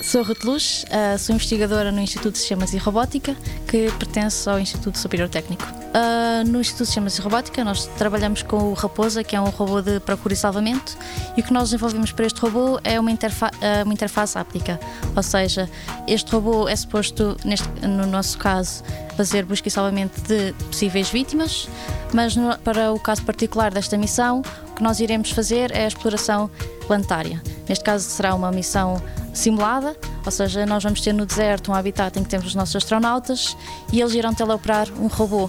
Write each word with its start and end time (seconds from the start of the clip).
Sou 0.00 0.22
Ruth 0.22 0.44
Luz, 0.44 0.84
uh, 0.84 1.18
sou 1.18 1.34
investigadora 1.34 1.90
no 1.90 2.00
Instituto 2.00 2.32
de 2.32 2.38
Sistemas 2.38 2.72
e 2.72 2.78
Robótica, 2.78 3.36
que 3.66 3.90
pertence 3.98 4.48
ao 4.48 4.58
Instituto 4.58 4.96
Superior 4.96 5.28
Técnico. 5.28 5.64
Uh, 5.64 6.48
no 6.48 6.60
Instituto 6.60 6.84
de 6.84 6.86
Sistemas 6.86 7.18
e 7.18 7.20
Robótica, 7.20 7.64
nós 7.64 7.86
trabalhamos 7.98 8.42
com 8.42 8.56
o 8.70 8.74
Raposa, 8.74 9.24
que 9.24 9.34
é 9.34 9.40
um 9.40 9.50
robô 9.50 9.82
de 9.82 9.98
procura 10.00 10.34
e 10.34 10.36
salvamento, 10.36 10.96
e 11.36 11.40
o 11.40 11.44
que 11.44 11.52
nós 11.52 11.70
desenvolvemos 11.70 12.12
para 12.12 12.26
este 12.26 12.40
robô 12.40 12.78
é 12.84 12.98
uma, 12.98 13.10
interfa 13.10 13.48
uh, 13.48 13.84
uma 13.84 13.92
interface 13.92 14.38
áptica, 14.38 14.78
ou 15.16 15.22
seja, 15.22 15.68
este 16.06 16.30
robô 16.30 16.68
é 16.68 16.76
suposto, 16.76 17.36
neste, 17.44 17.68
no 17.84 18.06
nosso 18.06 18.38
caso, 18.38 18.84
fazer 19.16 19.44
busca 19.44 19.66
e 19.66 19.70
salvamento 19.70 20.20
de 20.22 20.52
possíveis 20.68 21.10
vítimas, 21.10 21.68
mas 22.14 22.36
no, 22.36 22.56
para 22.58 22.92
o 22.92 23.00
caso 23.00 23.24
particular 23.24 23.74
desta 23.74 23.98
missão, 23.98 24.42
o 24.70 24.74
que 24.74 24.82
nós 24.82 25.00
iremos 25.00 25.32
fazer 25.32 25.72
é 25.72 25.84
a 25.84 25.88
exploração 25.88 26.48
planetária. 26.86 27.42
Neste 27.68 27.84
caso, 27.84 28.08
será 28.08 28.34
uma 28.34 28.52
missão 28.52 29.02
simulada, 29.38 29.96
ou 30.24 30.30
seja, 30.30 30.66
nós 30.66 30.82
vamos 30.82 31.00
ter 31.00 31.12
no 31.12 31.24
deserto 31.24 31.70
um 31.70 31.74
habitat 31.74 32.18
em 32.18 32.22
que 32.22 32.28
temos 32.28 32.46
os 32.46 32.54
nossos 32.54 32.76
astronautas 32.76 33.56
e 33.92 34.00
eles 34.00 34.14
irão 34.14 34.34
teleoperar 34.34 34.88
um 34.98 35.06
robô. 35.06 35.48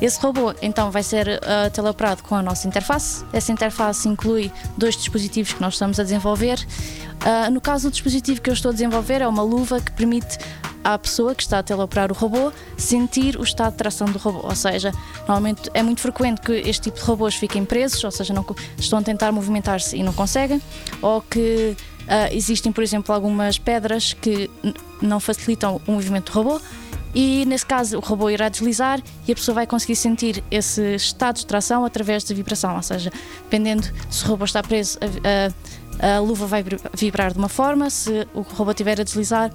Esse 0.00 0.20
robô 0.20 0.54
então 0.62 0.90
vai 0.92 1.02
ser 1.02 1.28
uh, 1.28 1.70
teleoperado 1.72 2.22
com 2.22 2.36
a 2.36 2.42
nossa 2.42 2.68
interface. 2.68 3.24
Essa 3.32 3.50
interface 3.50 4.08
inclui 4.08 4.50
dois 4.76 4.96
dispositivos 4.96 5.52
que 5.52 5.60
nós 5.60 5.74
estamos 5.74 5.98
a 5.98 6.04
desenvolver. 6.04 6.64
Uh, 7.20 7.50
no 7.50 7.60
caso 7.60 7.88
do 7.88 7.92
dispositivo 7.92 8.40
que 8.40 8.48
eu 8.48 8.54
estou 8.54 8.70
a 8.70 8.72
desenvolver, 8.72 9.22
é 9.22 9.26
uma 9.26 9.42
luva 9.42 9.80
que 9.80 9.90
permite 9.90 10.38
à 10.84 10.96
pessoa 10.96 11.34
que 11.34 11.42
está 11.42 11.58
a 11.58 11.62
teleoperar 11.64 12.12
o 12.12 12.14
robô 12.14 12.52
sentir 12.76 13.36
o 13.36 13.42
estado 13.42 13.72
de 13.72 13.78
tração 13.78 14.06
do 14.06 14.18
robô. 14.18 14.46
Ou 14.46 14.54
seja, 14.54 14.92
normalmente 15.18 15.68
é 15.74 15.82
muito 15.82 16.00
frequente 16.00 16.40
que 16.40 16.52
este 16.52 16.82
tipo 16.84 16.98
de 16.98 17.04
robôs 17.04 17.34
fiquem 17.34 17.64
presos, 17.64 18.02
ou 18.04 18.10
seja, 18.12 18.32
não, 18.32 18.46
estão 18.78 19.00
a 19.00 19.02
tentar 19.02 19.32
movimentar-se 19.32 19.96
e 19.96 20.02
não 20.04 20.12
conseguem, 20.12 20.62
ou 21.02 21.20
que 21.22 21.76
Uh, 22.08 22.32
existem, 22.34 22.72
por 22.72 22.82
exemplo, 22.82 23.14
algumas 23.14 23.58
pedras 23.58 24.14
que 24.14 24.50
não 25.02 25.20
facilitam 25.20 25.80
o 25.86 25.92
movimento 25.92 26.32
do 26.32 26.34
robô. 26.34 26.60
E 27.14 27.44
nesse 27.46 27.66
caso 27.66 27.98
o 27.98 28.00
robô 28.00 28.30
irá 28.30 28.48
deslizar 28.48 29.00
e 29.26 29.32
a 29.32 29.34
pessoa 29.34 29.54
vai 29.54 29.66
conseguir 29.66 29.96
sentir 29.96 30.42
esse 30.50 30.94
estado 30.94 31.36
de 31.36 31.46
tração 31.46 31.84
através 31.84 32.22
da 32.24 32.34
vibração, 32.34 32.76
ou 32.76 32.82
seja, 32.82 33.10
dependendo 33.44 33.86
se 34.10 34.24
o 34.24 34.28
robô 34.28 34.44
está 34.44 34.62
preso, 34.62 34.98
a, 35.00 36.06
a, 36.06 36.16
a 36.16 36.20
luva 36.20 36.46
vai 36.46 36.64
vibrar 36.94 37.32
de 37.32 37.38
uma 37.38 37.48
forma, 37.48 37.88
se 37.88 38.26
o 38.34 38.42
robô 38.42 38.70
estiver 38.70 39.00
a 39.00 39.04
deslizar, 39.04 39.50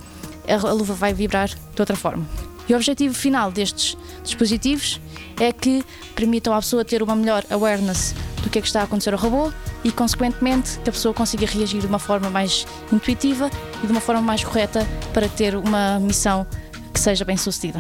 a 0.48 0.72
luva 0.73 0.94
vai 0.94 1.14
vibrar 1.14 1.48
de 1.48 1.82
outra 1.82 1.95
forma. 1.95 2.28
E 2.67 2.73
o 2.73 2.76
objetivo 2.76 3.14
final 3.14 3.52
destes 3.52 3.98
dispositivos 4.23 5.00
é 5.40 5.52
que 5.52 5.84
permitam 6.16 6.54
à 6.54 6.58
pessoa 6.58 6.86
ter 6.86 7.04
uma 7.04 7.16
melhor 7.16 7.44
awareness 7.50 8.16
do 8.42 8.50
que 8.50 8.60
é 8.60 8.62
que 8.62 8.67
está 8.67 8.82
a 8.82 8.84
acontecer 8.84 9.14
ao 9.14 9.20
robô 9.20 9.52
e, 9.84 9.92
consequentemente, 9.92 10.80
que 10.80 10.89
a 10.89 10.94
pessoa 10.94 11.14
consiga 11.14 11.45
reagir 11.45 11.81
de 11.81 11.88
uma 11.88 12.00
forma 12.00 12.30
mais 12.30 12.66
intuitiva 12.92 13.50
e 13.84 13.88
de 13.88 13.92
uma 13.92 14.02
forma 14.02 14.22
mais 14.22 14.44
correta 14.44 14.88
para 15.14 15.28
ter 15.28 15.56
uma 15.56 16.00
missão 16.00 16.48
que 16.94 17.00
seja 17.00 17.26
bem 17.26 17.38
sucedida. 17.38 17.80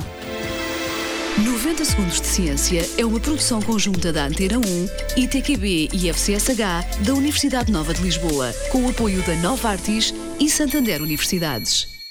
90 1.37 1.83
Segundos 1.83 2.21
de 2.21 2.27
Ciência 2.27 2.87
é 2.95 3.03
uma 3.03 3.19
produção 3.19 3.59
conjunta 3.59 4.13
da 4.13 4.25
Antena 4.25 4.59
1, 4.59 5.21
ITQB 5.23 5.89
e 5.91 6.09
FCSH 6.09 7.03
da 7.03 7.13
Universidade 7.15 7.71
Nova 7.71 7.91
de 7.91 8.03
Lisboa, 8.03 8.53
com 8.71 8.85
o 8.85 8.89
apoio 8.89 9.19
da 9.23 9.35
Nova 9.37 9.69
Artis 9.69 10.13
e 10.39 10.47
Santander 10.47 11.01
Universidades. 11.01 12.02